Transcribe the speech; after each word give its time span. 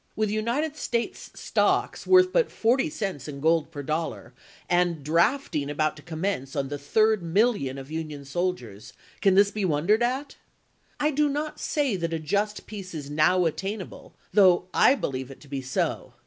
With 0.15 0.31
United 0.31 0.75
States 0.75 1.29
stocks 1.35 2.07
worth 2.07 2.33
but 2.33 2.49
forty 2.51 2.89
cents 2.89 3.27
in 3.27 3.39
gold 3.39 3.69
per 3.69 3.83
dollar, 3.83 4.33
and 4.67 5.03
drafting 5.03 5.69
about 5.69 5.95
to 5.97 6.01
com 6.01 6.21
mence 6.21 6.55
on 6.55 6.69
the 6.69 6.79
third 6.79 7.21
million 7.21 7.77
of 7.77 7.91
Union 7.91 8.25
soldiers, 8.25 8.93
can 9.21 9.35
this 9.35 9.51
be 9.51 9.63
wondered 9.63 10.01
at? 10.01 10.37
I 10.99 11.11
do 11.11 11.29
not 11.29 11.59
say 11.59 11.95
that 11.97 12.13
a 12.13 12.17
just 12.19 12.65
peace 12.65 12.95
is 12.95 13.11
now 13.11 13.45
attainable, 13.45 14.15
though 14.33 14.69
I 14.73 14.95
believe 14.95 15.29
it 15.29 15.39
to 15.41 15.47
be 15.47 15.61
so. 15.61 16.15